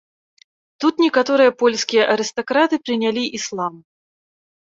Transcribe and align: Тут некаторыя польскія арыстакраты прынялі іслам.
Тут 0.83 0.95
некаторыя 1.05 1.51
польскія 1.61 2.07
арыстакраты 2.13 2.75
прынялі 2.89 3.23
іслам. 3.41 3.73